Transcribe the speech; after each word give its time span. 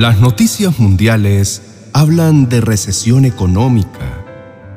Las 0.00 0.18
noticias 0.18 0.78
mundiales 0.78 1.60
hablan 1.92 2.48
de 2.48 2.62
recesión 2.62 3.26
económica 3.26 4.24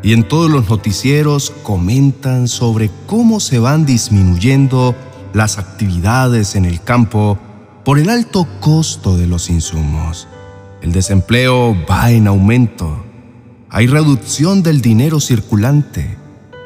y 0.04 0.12
en 0.12 0.28
todos 0.28 0.52
los 0.52 0.70
noticieros 0.70 1.54
comentan 1.64 2.50
sobre 2.50 2.92
cómo 3.08 3.40
se 3.40 3.58
van 3.58 3.86
disminuyendo 3.86 4.94
las 5.32 5.60
actividades 5.60 6.56
en 6.56 6.66
el 6.66 6.82
campo 6.82 7.40
por 7.86 8.00
el 8.00 8.10
alto 8.10 8.46
costo 8.60 9.16
de 9.16 9.26
los 9.26 9.50
insumos. 9.50 10.28
El 10.82 10.92
desempleo 10.92 11.74
va 11.90 12.12
en 12.12 12.28
aumento. 12.28 13.06
Hay 13.70 13.88
reducción 13.88 14.62
del 14.62 14.82
dinero 14.82 15.22
circulante. 15.22 16.18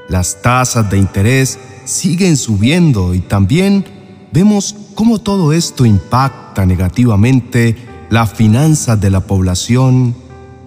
Las 0.10 0.42
tasas 0.42 0.90
de 0.90 0.98
interés 0.98 1.60
siguen 1.86 2.36
subiendo 2.36 3.14
y 3.14 3.20
también 3.20 3.86
vemos 4.32 4.76
cómo 4.96 5.20
todo 5.20 5.54
esto 5.54 5.86
impacta 5.86 6.66
negativamente 6.66 7.97
las 8.10 8.34
finanzas 8.34 9.00
de 9.02 9.10
la 9.10 9.22
población 9.22 10.16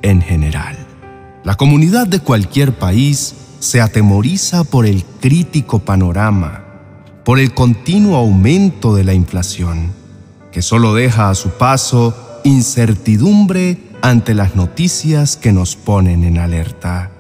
en 0.03 0.21
general. 0.21 0.77
La 1.43 1.57
comunidad 1.57 2.07
de 2.07 2.21
cualquier 2.21 2.75
país 2.75 3.35
se 3.61 3.81
atemoriza 3.81 4.65
por 4.65 4.87
el 4.87 5.05
crítico 5.21 5.79
panorama, 5.79 6.65
por 7.25 7.39
el 7.39 7.55
continuo 7.55 8.17
aumento 8.17 8.95
de 8.95 9.05
la 9.05 9.15
inflación, 9.15 9.93
que 10.53 10.63
solo 10.63 10.95
deja 10.95 11.31
a 11.31 11.35
su 11.35 11.51
paso 11.51 12.15
incertidumbre 12.45 13.79
ante 14.03 14.35
las 14.35 14.55
noticias 14.55 15.37
que 15.37 15.53
nos 15.53 15.77
ponen 15.77 16.25
en 16.25 16.39
alerta. 16.39 17.11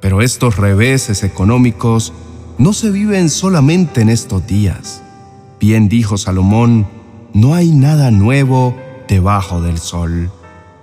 Pero 0.00 0.20
estos 0.20 0.56
reveses 0.56 1.22
económicos 1.22 2.12
no 2.58 2.72
se 2.72 2.90
viven 2.90 3.30
solamente 3.30 4.02
en 4.02 4.08
estos 4.08 4.46
días. 4.46 5.02
Bien 5.60 5.88
dijo 5.88 6.18
Salomón, 6.18 6.86
no 7.32 7.54
hay 7.54 7.70
nada 7.70 8.10
nuevo 8.10 8.74
debajo 9.12 9.60
del 9.60 9.78
sol. 9.78 10.30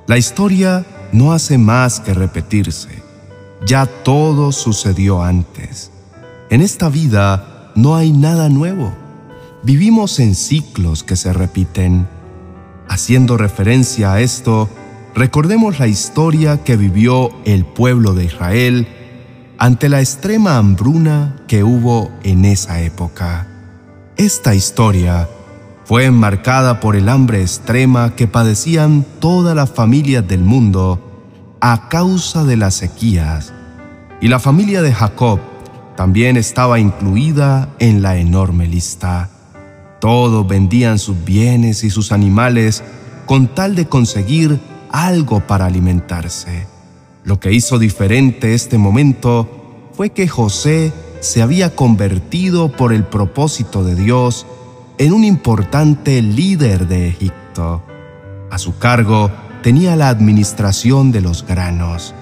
La 0.06 0.20
historia 0.20 0.86
no 1.12 1.34
hace 1.34 1.58
más 1.58 2.00
que 2.00 2.14
repetirse. 2.14 3.02
Ya 3.66 3.88
todo 3.88 4.52
sucedió 4.52 5.24
antes. 5.24 5.92
En 6.52 6.62
esta 6.62 6.90
vida 6.90 7.72
no 7.74 7.96
hay 7.96 8.12
nada 8.12 8.48
nuevo. 8.50 8.94
Vivimos 9.64 10.20
en 10.20 10.36
ciclos 10.36 11.04
que 11.04 11.16
se 11.16 11.34
repiten. 11.34 12.08
Haciendo 12.88 13.36
referencia 13.36 14.14
a 14.14 14.22
esto, 14.22 14.70
recordemos 15.16 15.80
la 15.80 15.88
historia 15.88 16.64
que 16.64 16.78
vivió 16.78 17.32
el 17.46 17.66
pueblo 17.66 18.14
de 18.14 18.26
Israel 18.26 18.88
ante 19.58 19.90
la 19.90 20.02
extrema 20.02 20.58
hambruna 20.58 21.36
que 21.48 21.64
hubo 21.64 22.12
en 22.22 22.46
esa 22.46 22.80
época. 22.82 23.48
Esta 24.18 24.54
historia 24.54 25.28
fue 25.90 26.06
enmarcada 26.06 26.80
por 26.82 26.96
el 26.96 27.10
hambre 27.10 27.42
extrema 27.42 28.16
que 28.16 28.28
padecían 28.28 29.04
todas 29.20 29.56
las 29.56 29.72
familias 29.72 30.28
del 30.28 30.42
mundo 30.42 31.00
a 31.62 31.90
causa 31.90 32.44
de 32.44 32.58
las 32.58 32.76
sequías, 32.76 33.52
y 34.22 34.28
la 34.28 34.38
familia 34.38 34.84
de 34.84 34.94
Jacob 34.94 35.40
también 35.98 36.38
estaba 36.38 36.80
incluida 36.80 37.70
en 37.80 38.04
la 38.04 38.18
enorme 38.18 38.68
lista. 38.68 39.32
Todos 40.00 40.48
vendían 40.48 41.00
sus 41.00 41.26
bienes 41.26 41.84
y 41.84 41.90
sus 41.90 42.12
animales 42.12 42.84
con 43.26 43.48
tal 43.48 43.74
de 43.74 43.88
conseguir 43.88 44.60
algo 44.92 45.40
para 45.40 45.66
alimentarse. 45.66 46.68
Lo 47.24 47.40
que 47.40 47.52
hizo 47.52 47.80
diferente 47.80 48.54
este 48.54 48.78
momento 48.78 49.90
fue 49.94 50.12
que 50.12 50.28
José 50.28 50.94
se 51.20 51.42
había 51.42 51.76
convertido 51.76 52.72
por 52.72 52.94
el 52.94 53.06
propósito 53.06 53.84
de 53.84 53.96
Dios 53.96 54.46
en 55.00 55.14
un 55.14 55.24
importante 55.24 56.22
líder 56.22 56.88
de 56.88 57.08
Egipto. 57.08 57.82
A 58.52 58.58
su 58.58 58.78
cargo 58.78 59.32
tenía 59.64 59.96
la 59.96 60.10
administración 60.10 61.14
de 61.14 61.22
los 61.22 61.48
granos. 61.48 62.14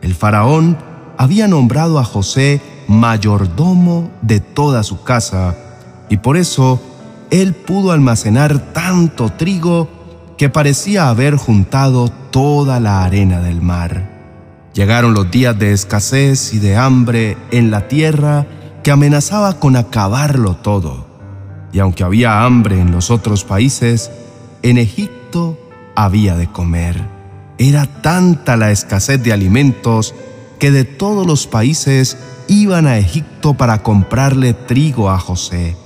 El 0.00 0.14
faraón 0.14 0.78
había 1.18 1.46
nombrado 1.46 1.98
a 1.98 2.04
José 2.04 2.62
mayordomo 2.88 4.10
de 4.22 4.40
toda 4.40 4.82
su 4.82 5.02
casa 5.02 5.56
y 6.08 6.16
por 6.16 6.38
eso 6.38 6.80
él 7.30 7.52
pudo 7.54 7.92
almacenar 7.92 8.72
tanto 8.72 9.28
trigo 9.28 9.88
que 10.38 10.48
parecía 10.48 11.10
haber 11.10 11.36
juntado 11.36 12.08
toda 12.30 12.80
la 12.80 13.04
arena 13.04 13.40
del 13.40 13.60
mar. 13.60 14.08
Llegaron 14.72 15.12
los 15.12 15.30
días 15.30 15.58
de 15.58 15.72
escasez 15.72 16.54
y 16.54 16.60
de 16.60 16.76
hambre 16.76 17.36
en 17.50 17.70
la 17.70 17.88
tierra 17.88 18.46
que 18.82 18.90
amenazaba 18.90 19.58
con 19.60 19.76
acabarlo 19.76 20.56
todo 20.56 21.05
y 21.76 21.78
aunque 21.78 22.04
había 22.04 22.42
hambre 22.42 22.80
en 22.80 22.90
los 22.90 23.10
otros 23.10 23.44
países, 23.44 24.10
en 24.62 24.78
Egipto 24.78 25.58
había 25.94 26.34
de 26.34 26.50
comer. 26.50 26.98
Era 27.58 27.84
tanta 28.00 28.56
la 28.56 28.70
escasez 28.70 29.22
de 29.22 29.34
alimentos 29.34 30.14
que 30.58 30.70
de 30.70 30.84
todos 30.84 31.26
los 31.26 31.46
países 31.46 32.16
iban 32.48 32.86
a 32.86 32.96
Egipto 32.96 33.52
para 33.52 33.82
comprarle 33.82 34.54
trigo 34.54 35.10
a 35.10 35.18
José. 35.18 35.76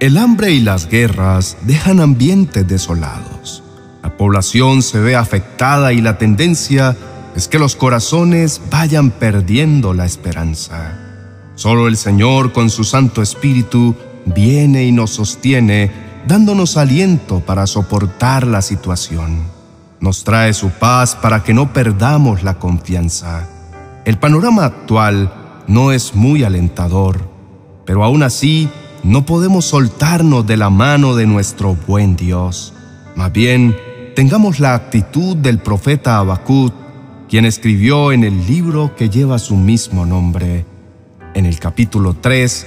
El 0.00 0.18
hambre 0.18 0.50
y 0.50 0.58
las 0.58 0.88
guerras 0.88 1.56
dejan 1.62 2.00
ambientes 2.00 2.66
desolados. 2.66 3.62
La 4.02 4.16
población 4.16 4.82
se 4.82 4.98
ve 4.98 5.14
afectada 5.14 5.92
y 5.92 6.00
la 6.00 6.18
tendencia 6.18 6.96
es 7.36 7.46
que 7.46 7.60
los 7.60 7.76
corazones 7.76 8.60
vayan 8.72 9.12
perdiendo 9.12 9.94
la 9.94 10.04
esperanza. 10.04 10.98
Solo 11.54 11.86
el 11.86 11.96
Señor 11.96 12.52
con 12.52 12.70
su 12.70 12.82
Santo 12.82 13.22
Espíritu 13.22 13.94
viene 14.26 14.84
y 14.84 14.92
nos 14.92 15.10
sostiene, 15.10 15.90
dándonos 16.26 16.76
aliento 16.76 17.40
para 17.40 17.66
soportar 17.66 18.46
la 18.46 18.62
situación. 18.62 19.42
Nos 20.00 20.24
trae 20.24 20.52
su 20.54 20.70
paz 20.70 21.14
para 21.14 21.42
que 21.42 21.54
no 21.54 21.72
perdamos 21.72 22.42
la 22.42 22.54
confianza. 22.54 23.48
El 24.04 24.18
panorama 24.18 24.64
actual 24.64 25.32
no 25.66 25.92
es 25.92 26.14
muy 26.14 26.42
alentador, 26.42 27.28
pero 27.84 28.02
aún 28.04 28.22
así 28.22 28.68
no 29.02 29.24
podemos 29.24 29.66
soltarnos 29.66 30.46
de 30.46 30.56
la 30.56 30.70
mano 30.70 31.14
de 31.14 31.26
nuestro 31.26 31.76
buen 31.86 32.16
Dios. 32.16 32.74
Más 33.14 33.32
bien, 33.32 33.76
tengamos 34.14 34.60
la 34.60 34.74
actitud 34.74 35.36
del 35.36 35.58
profeta 35.58 36.18
Habacuc, 36.18 36.72
quien 37.28 37.44
escribió 37.44 38.12
en 38.12 38.24
el 38.24 38.46
libro 38.46 38.94
que 38.96 39.08
lleva 39.08 39.38
su 39.38 39.56
mismo 39.56 40.06
nombre. 40.06 40.64
En 41.34 41.46
el 41.46 41.58
capítulo 41.58 42.14
3, 42.14 42.66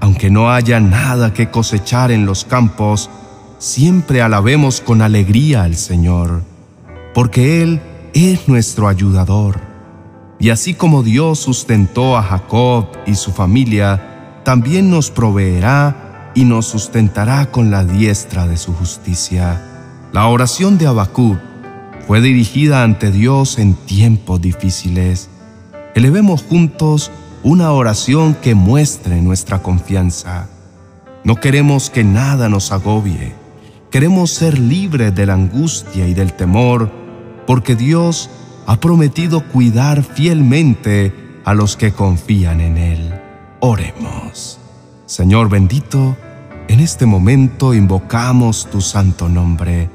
Aunque 0.00 0.30
no 0.30 0.50
haya 0.50 0.80
nada 0.80 1.32
que 1.32 1.50
cosechar 1.50 2.10
en 2.10 2.26
los 2.26 2.44
campos, 2.44 3.10
siempre 3.58 4.22
alabemos 4.22 4.80
con 4.80 5.02
alegría 5.02 5.64
al 5.64 5.76
Señor, 5.76 6.42
porque 7.14 7.62
Él 7.62 7.80
es 8.14 8.48
nuestro 8.48 8.88
ayudador. 8.88 9.60
Y 10.38 10.50
así 10.50 10.74
como 10.74 11.02
Dios 11.02 11.40
sustentó 11.40 12.16
a 12.16 12.22
Jacob 12.22 12.86
y 13.06 13.16
su 13.16 13.32
familia, 13.32 14.40
también 14.44 14.88
nos 14.90 15.10
proveerá 15.10 16.30
y 16.34 16.44
nos 16.44 16.66
sustentará 16.66 17.50
con 17.50 17.70
la 17.70 17.84
diestra 17.84 18.46
de 18.46 18.56
su 18.56 18.72
justicia. 18.72 19.64
La 20.12 20.28
oración 20.28 20.78
de 20.78 20.86
Habacuc 20.86 21.38
fue 22.06 22.20
dirigida 22.20 22.84
ante 22.84 23.10
Dios 23.10 23.58
en 23.58 23.74
tiempos 23.74 24.40
difíciles. 24.40 25.28
Elevemos 25.94 26.42
juntos 26.42 27.10
una 27.42 27.72
oración 27.72 28.34
que 28.34 28.54
muestre 28.54 29.20
nuestra 29.20 29.60
confianza. 29.62 30.48
No 31.24 31.36
queremos 31.36 31.90
que 31.90 32.04
nada 32.04 32.48
nos 32.48 32.72
agobie. 32.72 33.34
Queremos 33.90 34.30
ser 34.30 34.58
libres 34.58 35.14
de 35.14 35.26
la 35.26 35.34
angustia 35.34 36.06
y 36.06 36.14
del 36.14 36.32
temor, 36.32 36.90
porque 37.46 37.76
Dios 37.76 38.28
ha 38.66 38.78
prometido 38.80 39.42
cuidar 39.44 40.02
fielmente 40.02 41.14
a 41.44 41.54
los 41.54 41.76
que 41.76 41.92
confían 41.92 42.60
en 42.60 42.76
Él. 42.76 43.14
Oremos. 43.60 44.58
Señor 45.06 45.48
bendito, 45.48 46.16
en 46.68 46.80
este 46.80 47.06
momento 47.06 47.72
invocamos 47.72 48.68
tu 48.70 48.80
santo 48.82 49.28
nombre, 49.28 49.88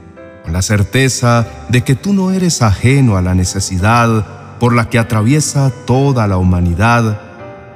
con 0.44 0.54
la 0.54 0.62
certeza 0.62 1.46
de 1.70 1.84
que 1.84 1.96
tú 1.96 2.14
no 2.14 2.32
eres 2.32 2.62
ajeno 2.62 3.16
a 3.16 3.22
la 3.22 3.36
necesidad 3.36 4.26
por 4.60 4.74
la 4.74 4.90
que 4.90 4.98
atraviesa 4.98 5.72
toda 5.86 6.26
la 6.28 6.38
humanidad 6.38 7.33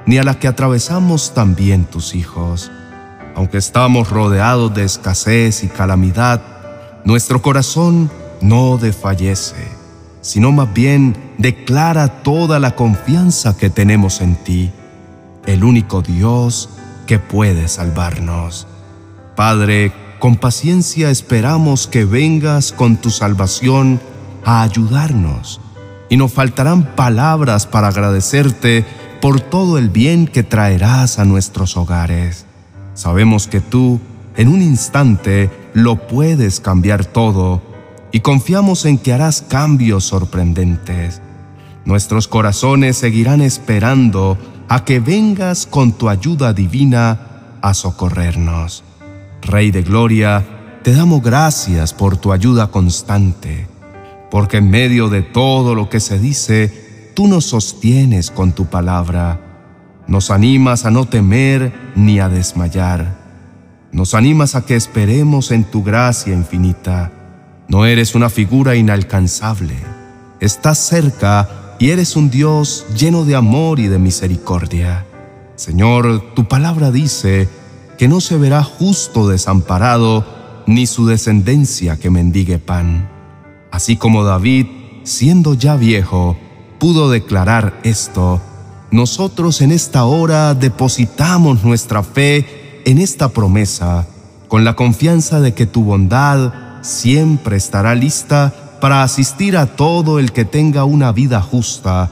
ni 0.08 0.16
a 0.16 0.22
la 0.22 0.38
que 0.38 0.48
atravesamos 0.48 1.34
también 1.34 1.84
tus 1.84 2.14
hijos. 2.14 2.72
Aunque 3.36 3.58
estamos 3.58 4.08
rodeados 4.08 4.72
de 4.72 4.84
escasez 4.84 5.62
y 5.62 5.68
calamidad, 5.68 6.40
nuestro 7.04 7.42
corazón 7.42 8.10
no 8.40 8.78
desfallece, 8.78 9.68
sino 10.22 10.50
más 10.50 10.72
bien 10.72 11.14
declara 11.36 12.22
toda 12.22 12.58
la 12.58 12.74
confianza 12.74 13.54
que 13.58 13.68
tenemos 13.68 14.22
en 14.22 14.36
ti, 14.36 14.72
el 15.44 15.62
único 15.62 16.00
Dios 16.00 16.70
que 17.06 17.18
puede 17.18 17.68
salvarnos. 17.68 18.66
Padre, 19.36 19.92
con 20.18 20.36
paciencia 20.36 21.10
esperamos 21.10 21.86
que 21.86 22.06
vengas 22.06 22.72
con 22.72 22.96
tu 22.96 23.10
salvación 23.10 24.00
a 24.42 24.62
ayudarnos, 24.62 25.60
y 26.08 26.16
nos 26.16 26.32
faltarán 26.32 26.96
palabras 26.96 27.66
para 27.66 27.88
agradecerte 27.88 28.86
por 29.20 29.40
todo 29.40 29.78
el 29.78 29.88
bien 29.88 30.26
que 30.26 30.42
traerás 30.42 31.18
a 31.18 31.24
nuestros 31.24 31.76
hogares. 31.76 32.46
Sabemos 32.94 33.46
que 33.46 33.60
tú, 33.60 34.00
en 34.36 34.48
un 34.48 34.62
instante, 34.62 35.50
lo 35.74 36.06
puedes 36.06 36.60
cambiar 36.60 37.04
todo 37.04 37.62
y 38.12 38.20
confiamos 38.20 38.84
en 38.84 38.98
que 38.98 39.12
harás 39.12 39.42
cambios 39.42 40.04
sorprendentes. 40.04 41.20
Nuestros 41.84 42.28
corazones 42.28 42.96
seguirán 42.96 43.40
esperando 43.40 44.38
a 44.68 44.84
que 44.84 45.00
vengas 45.00 45.66
con 45.66 45.92
tu 45.92 46.08
ayuda 46.08 46.52
divina 46.52 47.20
a 47.62 47.74
socorrernos. 47.74 48.84
Rey 49.42 49.70
de 49.70 49.82
Gloria, 49.82 50.44
te 50.82 50.92
damos 50.92 51.22
gracias 51.22 51.94
por 51.94 52.16
tu 52.16 52.32
ayuda 52.32 52.70
constante, 52.70 53.66
porque 54.30 54.58
en 54.58 54.70
medio 54.70 55.08
de 55.08 55.22
todo 55.22 55.74
lo 55.74 55.88
que 55.88 56.00
se 56.00 56.18
dice, 56.18 56.87
tú 57.18 57.26
nos 57.26 57.46
sostienes 57.46 58.30
con 58.30 58.52
tu 58.52 58.66
palabra. 58.66 59.40
Nos 60.06 60.30
animas 60.30 60.84
a 60.84 60.92
no 60.92 61.04
temer 61.04 61.72
ni 61.96 62.20
a 62.20 62.28
desmayar. 62.28 63.18
Nos 63.90 64.14
animas 64.14 64.54
a 64.54 64.64
que 64.64 64.76
esperemos 64.76 65.50
en 65.50 65.64
tu 65.64 65.82
gracia 65.82 66.32
infinita. 66.32 67.10
No 67.66 67.86
eres 67.86 68.14
una 68.14 68.30
figura 68.30 68.76
inalcanzable. 68.76 69.74
Estás 70.38 70.78
cerca 70.78 71.74
y 71.80 71.90
eres 71.90 72.14
un 72.14 72.30
Dios 72.30 72.86
lleno 72.96 73.24
de 73.24 73.34
amor 73.34 73.80
y 73.80 73.88
de 73.88 73.98
misericordia. 73.98 75.04
Señor, 75.56 76.34
tu 76.36 76.46
palabra 76.46 76.92
dice 76.92 77.48
que 77.98 78.06
no 78.06 78.20
se 78.20 78.36
verá 78.36 78.62
justo 78.62 79.26
desamparado, 79.26 80.62
ni 80.68 80.86
su 80.86 81.04
descendencia 81.04 81.98
que 81.98 82.10
mendigue 82.10 82.60
pan. 82.60 83.08
Así 83.72 83.96
como 83.96 84.22
David, 84.22 84.68
siendo 85.02 85.54
ya 85.54 85.74
viejo, 85.74 86.36
pudo 86.78 87.10
declarar 87.10 87.78
esto, 87.82 88.40
nosotros 88.90 89.60
en 89.60 89.72
esta 89.72 90.04
hora 90.04 90.54
depositamos 90.54 91.62
nuestra 91.62 92.02
fe 92.02 92.82
en 92.84 92.98
esta 92.98 93.28
promesa, 93.28 94.06
con 94.48 94.64
la 94.64 94.74
confianza 94.74 95.40
de 95.40 95.52
que 95.52 95.66
tu 95.66 95.84
bondad 95.84 96.52
siempre 96.80 97.56
estará 97.56 97.94
lista 97.94 98.54
para 98.80 99.02
asistir 99.02 99.56
a 99.56 99.66
todo 99.66 100.18
el 100.18 100.32
que 100.32 100.44
tenga 100.44 100.84
una 100.84 101.12
vida 101.12 101.42
justa 101.42 102.10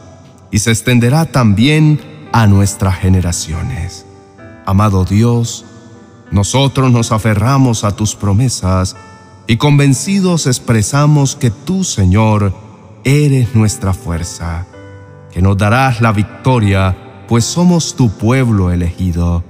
y 0.50 0.58
se 0.58 0.70
extenderá 0.70 1.24
también 1.24 2.00
a 2.32 2.46
nuestras 2.46 2.98
generaciones. 2.98 4.04
Amado 4.66 5.04
Dios, 5.04 5.64
nosotros 6.30 6.90
nos 6.92 7.12
aferramos 7.12 7.84
a 7.84 7.94
tus 7.94 8.14
promesas 8.14 8.96
y 9.46 9.56
convencidos 9.56 10.46
expresamos 10.46 11.36
que 11.36 11.50
tú, 11.50 11.84
Señor, 11.84 12.52
eres 13.06 13.54
nuestra 13.54 13.94
fuerza, 13.94 14.66
que 15.32 15.40
nos 15.40 15.56
darás 15.56 16.00
la 16.00 16.10
victoria, 16.10 17.24
pues 17.28 17.44
somos 17.44 17.94
tu 17.94 18.10
pueblo 18.10 18.72
elegido, 18.72 19.44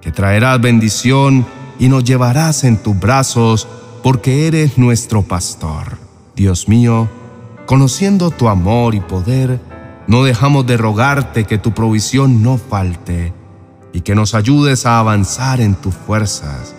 que 0.00 0.10
traerás 0.10 0.58
bendición 0.58 1.46
y 1.78 1.90
nos 1.90 2.02
llevarás 2.02 2.64
en 2.64 2.78
tus 2.78 2.98
brazos, 2.98 3.68
porque 4.02 4.46
eres 4.46 4.78
nuestro 4.78 5.20
pastor. 5.20 5.98
Dios 6.34 6.66
mío, 6.66 7.10
conociendo 7.66 8.30
tu 8.30 8.48
amor 8.48 8.94
y 8.94 9.00
poder, 9.00 9.60
no 10.06 10.24
dejamos 10.24 10.66
de 10.66 10.78
rogarte 10.78 11.44
que 11.44 11.58
tu 11.58 11.72
provisión 11.72 12.42
no 12.42 12.56
falte 12.56 13.34
y 13.92 14.00
que 14.00 14.14
nos 14.14 14.34
ayudes 14.34 14.86
a 14.86 14.98
avanzar 14.98 15.60
en 15.60 15.74
tus 15.74 15.94
fuerzas, 15.94 16.74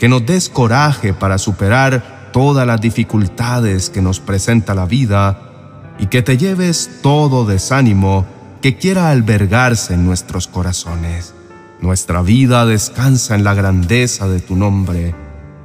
que 0.00 0.08
nos 0.08 0.26
des 0.26 0.48
coraje 0.48 1.14
para 1.14 1.38
superar 1.38 2.30
todas 2.32 2.66
las 2.66 2.80
dificultades 2.80 3.90
que 3.90 4.02
nos 4.02 4.18
presenta 4.18 4.74
la 4.74 4.86
vida 4.86 5.50
y 5.98 6.06
que 6.06 6.22
te 6.22 6.36
lleves 6.36 7.00
todo 7.02 7.44
desánimo 7.44 8.26
que 8.60 8.76
quiera 8.76 9.10
albergarse 9.10 9.94
en 9.94 10.06
nuestros 10.06 10.46
corazones. 10.46 11.34
Nuestra 11.80 12.22
vida 12.22 12.64
descansa 12.64 13.34
en 13.34 13.42
la 13.42 13.54
grandeza 13.54 14.28
de 14.28 14.40
tu 14.40 14.54
nombre. 14.54 15.14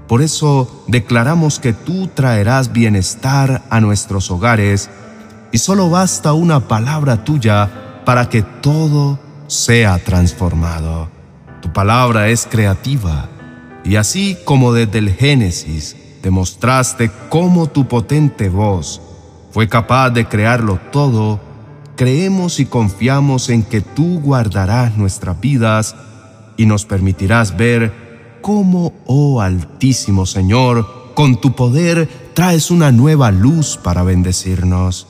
Por 0.08 0.22
eso 0.22 0.84
declaramos 0.88 1.60
que 1.60 1.74
tú 1.74 2.08
traerás 2.08 2.74
bienestar 2.74 3.64
a 3.70 3.80
nuestros 3.82 4.32
hogares 4.32 4.90
y 5.52 5.60
solo 5.60 5.90
basta 5.90 6.34
una 6.34 6.68
palabra 6.68 7.24
tuya 7.24 8.02
para 8.04 8.30
que 8.30 8.42
todo 8.42 9.20
sea 9.48 10.00
transformado. 10.00 11.10
Tu 11.62 11.72
palabra 11.72 12.30
es 12.30 12.48
creativa 12.50 13.30
y 13.84 13.96
así 13.96 14.38
como 14.44 14.74
desde 14.74 14.98
el 14.98 15.14
Génesis 15.14 15.96
demostraste 16.24 17.12
cómo 17.30 17.68
tu 17.68 17.88
potente 17.88 18.50
voz 18.50 19.02
fue 19.58 19.68
capaz 19.68 20.12
de 20.12 20.28
crearlo 20.28 20.80
todo, 20.92 21.40
creemos 21.96 22.60
y 22.60 22.68
confiamos 22.68 23.50
en 23.50 23.64
que 23.64 23.82
tú 23.82 24.20
guardarás 24.20 24.96
nuestras 24.98 25.42
vidas 25.42 25.96
y 26.58 26.68
nos 26.68 26.86
permitirás 26.86 27.58
ver 27.58 28.38
cómo, 28.44 28.94
oh 29.08 29.42
Altísimo 29.42 30.28
Señor, 30.28 31.14
con 31.16 31.42
tu 31.42 31.56
poder 31.56 32.08
traes 32.36 32.70
una 32.70 32.92
nueva 32.92 33.32
luz 33.32 33.80
para 33.84 34.04
bendecirnos. 34.04 35.08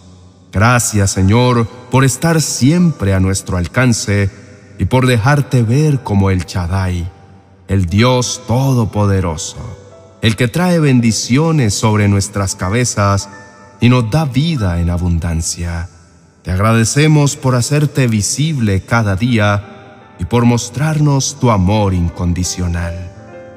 Gracias, 0.53 1.11
Señor, 1.11 1.67
por 1.91 2.05
estar 2.05 2.41
siempre 2.41 3.13
a 3.13 3.19
nuestro 3.19 3.57
alcance 3.57 4.31
y 4.79 4.85
por 4.85 5.07
dejarte 5.07 5.61
ver 5.61 6.03
como 6.03 6.29
el 6.29 6.45
Chadai, 6.45 7.11
el 7.67 7.85
Dios 7.87 8.43
Todopoderoso, 8.47 9.57
el 10.21 10.37
que 10.37 10.47
trae 10.47 10.79
bendiciones 10.79 11.73
sobre 11.73 12.07
nuestras 12.07 12.55
cabezas 12.55 13.27
y 13.79 13.89
nos 13.89 14.09
da 14.09 14.25
vida 14.25 14.79
en 14.79 14.89
abundancia. 14.89 15.89
Te 16.43 16.51
agradecemos 16.51 17.35
por 17.35 17.55
hacerte 17.55 18.07
visible 18.07 18.81
cada 18.81 19.15
día 19.15 20.15
y 20.19 20.25
por 20.25 20.45
mostrarnos 20.45 21.39
tu 21.39 21.51
amor 21.51 21.93
incondicional. 21.93 23.11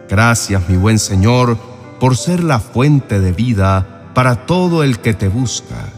Gracias, 0.09 0.69
mi 0.69 0.77
buen 0.77 0.99
Señor, 0.99 1.57
por 2.01 2.17
ser 2.17 2.43
la 2.43 2.59
fuente 2.59 3.21
de 3.21 3.33
vida 3.33 4.11
para 4.15 4.47
todo 4.47 4.83
el 4.83 4.99
que 4.99 5.15
te 5.15 5.29
busca 5.29 5.93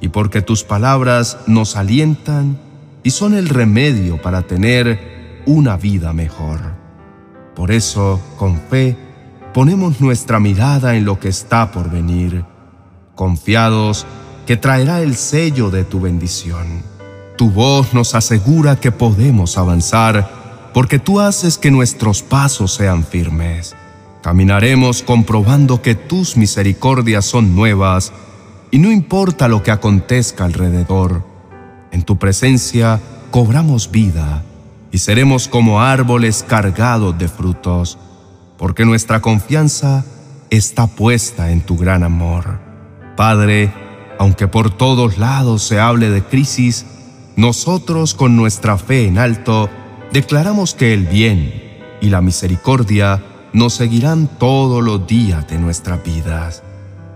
y 0.00 0.08
porque 0.08 0.42
tus 0.42 0.62
palabras 0.62 1.38
nos 1.46 1.76
alientan 1.76 2.58
y 3.02 3.10
son 3.10 3.34
el 3.34 3.48
remedio 3.48 4.20
para 4.20 4.42
tener 4.42 5.42
una 5.46 5.76
vida 5.76 6.12
mejor. 6.12 6.60
Por 7.54 7.72
eso, 7.72 8.20
con 8.38 8.60
fe, 8.60 8.96
ponemos 9.54 10.00
nuestra 10.00 10.38
mirada 10.38 10.94
en 10.94 11.04
lo 11.04 11.18
que 11.18 11.28
está 11.28 11.72
por 11.72 11.90
venir, 11.90 12.44
confiados 13.16 14.06
que 14.46 14.56
traerá 14.56 15.02
el 15.02 15.16
sello 15.16 15.70
de 15.70 15.82
tu 15.82 16.00
bendición. 16.00 16.84
Tu 17.36 17.50
voz 17.50 17.92
nos 17.92 18.14
asegura 18.14 18.76
que 18.76 18.92
podemos 18.92 19.58
avanzar 19.58 20.70
porque 20.72 21.00
tú 21.00 21.18
haces 21.18 21.58
que 21.58 21.70
nuestros 21.70 22.22
pasos 22.22 22.74
sean 22.74 23.04
firmes. 23.04 23.74
Caminaremos 24.22 25.02
comprobando 25.02 25.82
que 25.82 25.94
tus 25.94 26.36
misericordias 26.36 27.24
son 27.24 27.56
nuevas 27.56 28.12
y 28.70 28.78
no 28.78 28.92
importa 28.92 29.48
lo 29.48 29.62
que 29.62 29.70
acontezca 29.70 30.44
alrededor, 30.44 31.24
en 31.92 32.02
tu 32.02 32.18
presencia 32.18 33.00
cobramos 33.30 33.90
vida 33.90 34.42
y 34.92 34.98
seremos 34.98 35.48
como 35.48 35.80
árboles 35.80 36.42
cargados 36.42 37.16
de 37.18 37.28
frutos, 37.28 37.98
porque 38.58 38.84
nuestra 38.84 39.20
confianza 39.20 40.04
está 40.50 40.86
puesta 40.86 41.50
en 41.50 41.60
tu 41.60 41.76
gran 41.76 42.02
amor. 42.02 42.65
Padre, 43.16 43.72
aunque 44.18 44.46
por 44.46 44.70
todos 44.70 45.18
lados 45.18 45.62
se 45.62 45.80
hable 45.80 46.10
de 46.10 46.22
crisis, 46.22 46.86
nosotros 47.36 48.14
con 48.14 48.36
nuestra 48.36 48.78
fe 48.78 49.06
en 49.06 49.18
alto 49.18 49.68
declaramos 50.12 50.74
que 50.74 50.94
el 50.94 51.06
bien 51.06 51.80
y 52.00 52.10
la 52.10 52.20
misericordia 52.20 53.22
nos 53.52 53.74
seguirán 53.74 54.28
todos 54.38 54.84
los 54.84 55.06
días 55.06 55.48
de 55.48 55.58
nuestras 55.58 56.04
vidas 56.04 56.62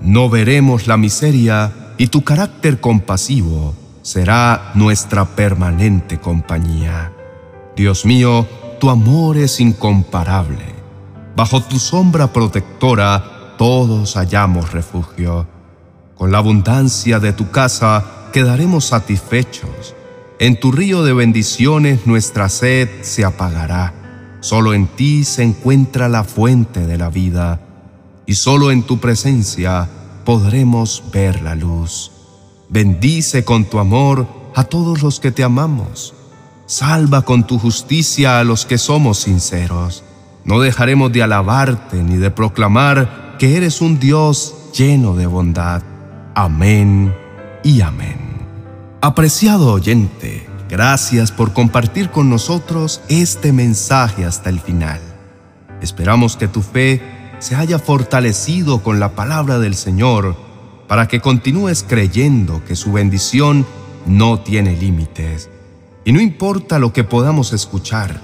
no 0.01 0.31
veremos 0.31 0.87
la 0.87 0.97
miseria 0.97 1.73
y 1.99 2.07
tu 2.07 2.23
carácter 2.23 2.81
compasivo 2.81 3.75
será 4.03 4.73
nuestra 4.75 5.27
permanente 5.27 6.19
compañía. 6.19 7.13
Dios 7.77 8.07
mío, 8.07 8.47
tu 8.81 8.89
amor 8.89 9.37
es 9.37 9.61
incomparable. 9.61 10.65
Bajo 11.37 11.63
tu 11.63 11.79
sombra 11.79 12.33
protectora 12.33 13.55
todos 13.59 14.15
hallamos 14.15 14.73
refugio. 14.73 15.47
Con 16.21 16.33
la 16.33 16.37
abundancia 16.37 17.19
de 17.19 17.33
tu 17.33 17.51
casa 17.51 18.05
quedaremos 18.35 18.85
satisfechos. 18.85 19.95
En 20.39 20.61
tu 20.61 20.71
río 20.71 21.03
de 21.03 21.15
bendiciones 21.15 22.07
nuestra 22.07 22.51
sed 22.51 22.91
se 23.01 23.25
apagará. 23.25 23.95
Solo 24.41 24.75
en 24.75 24.87
ti 24.87 25.25
se 25.25 25.45
encuentra 25.45 26.11
la 26.11 26.25
fuente 26.25 26.87
de 26.87 26.99
la 26.99 27.09
vida 27.09 27.63
y 28.27 28.35
solo 28.35 28.71
en 28.71 28.83
tu 28.83 28.99
presencia 28.99 29.89
podremos 30.27 31.05
ver 31.11 31.41
la 31.41 31.55
luz. 31.55 32.13
Bendice 32.69 33.43
con 33.47 33.65
tu 33.65 33.79
amor 33.79 34.29
a 34.55 34.65
todos 34.65 35.01
los 35.01 35.21
que 35.21 35.33
te 35.33 35.43
amamos. 35.43 36.13
Salva 36.67 37.23
con 37.23 37.47
tu 37.47 37.59
justicia 37.59 38.41
a 38.41 38.45
los 38.45 38.67
que 38.67 38.77
somos 38.77 39.21
sinceros. 39.21 40.05
No 40.45 40.61
dejaremos 40.61 41.13
de 41.13 41.23
alabarte 41.23 42.03
ni 42.03 42.19
de 42.19 42.31
proclamar 42.31 43.37
que 43.39 43.57
eres 43.57 43.81
un 43.81 43.99
Dios 43.99 44.55
lleno 44.75 45.17
de 45.17 45.27
bondad. 45.27 45.83
Amén 46.35 47.13
y 47.65 47.81
amén. 47.81 48.19
Apreciado 49.01 49.73
oyente, 49.73 50.47
gracias 50.69 51.33
por 51.33 51.53
compartir 51.53 52.11
con 52.11 52.31
nosotros 52.31 53.01
este 53.09 53.53
mensaje 53.53 54.25
hasta 54.25 54.49
el 54.49 54.61
final. 54.61 55.01
Esperamos 55.81 56.37
que 56.37 56.47
tu 56.47 56.63
fe 56.63 57.03
se 57.41 57.57
haya 57.57 57.81
fortalecido 57.81 58.83
con 58.83 59.01
la 59.01 59.17
palabra 59.17 59.59
del 59.59 59.75
Señor 59.75 60.37
para 60.87 61.09
que 61.09 61.21
continúes 61.21 61.85
creyendo 61.87 62.65
que 62.65 62.77
su 62.77 62.93
bendición 62.93 63.67
no 64.07 64.39
tiene 64.39 64.77
límites 64.77 65.51
y 66.05 66.13
no 66.13 66.21
importa 66.21 66.79
lo 66.79 66.93
que 66.93 67.03
podamos 67.03 67.53
escuchar, 67.53 68.21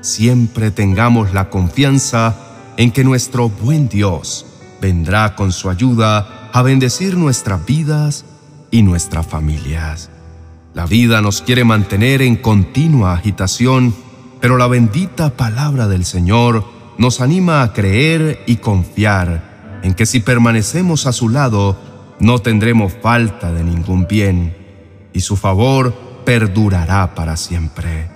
siempre 0.00 0.70
tengamos 0.70 1.34
la 1.34 1.50
confianza 1.50 2.34
en 2.78 2.92
que 2.92 3.04
nuestro 3.04 3.50
buen 3.50 3.88
Dios 3.88 4.46
vendrá 4.80 5.34
con 5.36 5.52
su 5.52 5.68
ayuda 5.68 6.41
a 6.52 6.62
bendecir 6.62 7.16
nuestras 7.16 7.64
vidas 7.64 8.24
y 8.70 8.82
nuestras 8.82 9.26
familias. 9.26 10.10
La 10.74 10.86
vida 10.86 11.20
nos 11.22 11.40
quiere 11.42 11.64
mantener 11.64 12.20
en 12.22 12.36
continua 12.36 13.14
agitación, 13.14 13.94
pero 14.40 14.58
la 14.58 14.66
bendita 14.66 15.30
palabra 15.36 15.88
del 15.88 16.04
Señor 16.04 16.64
nos 16.98 17.20
anima 17.20 17.62
a 17.62 17.72
creer 17.72 18.42
y 18.46 18.56
confiar 18.56 19.80
en 19.82 19.94
que 19.94 20.06
si 20.06 20.20
permanecemos 20.20 21.06
a 21.06 21.12
su 21.12 21.28
lado, 21.28 21.76
no 22.20 22.38
tendremos 22.38 22.92
falta 22.92 23.52
de 23.52 23.64
ningún 23.64 24.06
bien, 24.06 24.56
y 25.12 25.20
su 25.20 25.36
favor 25.36 25.94
perdurará 26.24 27.14
para 27.14 27.36
siempre. 27.36 28.10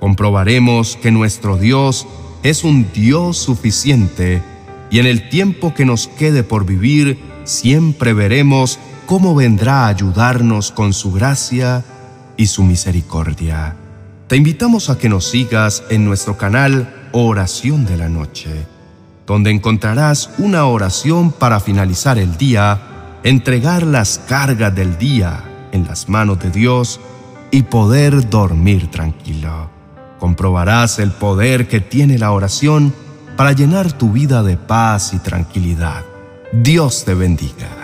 Comprobaremos 0.00 0.96
que 0.96 1.10
nuestro 1.10 1.58
Dios 1.58 2.06
es 2.42 2.64
un 2.64 2.90
Dios 2.92 3.36
suficiente 3.36 4.42
y 4.90 4.98
en 4.98 5.06
el 5.06 5.28
tiempo 5.28 5.74
que 5.74 5.84
nos 5.84 6.08
quede 6.08 6.42
por 6.42 6.66
vivir 6.66 7.31
siempre 7.44 8.12
veremos 8.12 8.78
cómo 9.06 9.34
vendrá 9.34 9.84
a 9.84 9.88
ayudarnos 9.88 10.70
con 10.70 10.92
su 10.92 11.12
gracia 11.12 11.84
y 12.36 12.46
su 12.46 12.62
misericordia. 12.62 13.76
Te 14.28 14.36
invitamos 14.36 14.88
a 14.88 14.98
que 14.98 15.08
nos 15.08 15.28
sigas 15.28 15.82
en 15.90 16.04
nuestro 16.04 16.36
canal 16.36 17.08
Oración 17.12 17.84
de 17.84 17.96
la 17.96 18.08
Noche, 18.08 18.66
donde 19.26 19.50
encontrarás 19.50 20.30
una 20.38 20.64
oración 20.66 21.32
para 21.32 21.60
finalizar 21.60 22.18
el 22.18 22.36
día, 22.38 22.80
entregar 23.24 23.82
las 23.82 24.18
cargas 24.26 24.74
del 24.74 24.96
día 24.96 25.44
en 25.72 25.84
las 25.84 26.08
manos 26.08 26.38
de 26.40 26.50
Dios 26.50 27.00
y 27.50 27.64
poder 27.64 28.30
dormir 28.30 28.90
tranquilo. 28.90 29.70
Comprobarás 30.18 30.98
el 30.98 31.10
poder 31.10 31.68
que 31.68 31.80
tiene 31.80 32.18
la 32.18 32.32
oración 32.32 32.94
para 33.36 33.52
llenar 33.52 33.92
tu 33.92 34.12
vida 34.12 34.42
de 34.42 34.56
paz 34.56 35.12
y 35.12 35.18
tranquilidad. 35.18 36.04
Dios 36.52 37.04
te 37.04 37.14
bendiga. 37.14 37.81